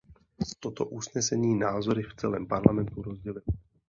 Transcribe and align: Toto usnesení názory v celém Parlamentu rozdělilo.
Toto 0.61 0.85
usnesení 0.85 1.55
názory 1.59 2.03
v 2.03 2.15
celém 2.15 2.47
Parlamentu 2.47 3.01
rozdělilo. 3.01 3.43